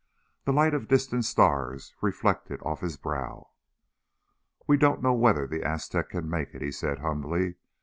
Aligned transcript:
The 0.45 0.51
light 0.51 0.73
of 0.73 0.87
distant 0.87 1.25
stars 1.25 1.93
reflected 2.01 2.59
off 2.63 2.79
his 2.79 2.97
brow. 2.97 3.49
"We 4.65 4.75
don't 4.75 5.03
know 5.03 5.13
whether 5.13 5.45
the 5.45 5.61
Aztec 5.61 6.09
can 6.09 6.27
make 6.27 6.55
it," 6.55 6.61
he 6.63 6.71
said 6.71 7.01
humbly. 7.01 7.57